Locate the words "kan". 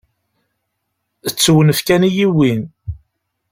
1.87-2.07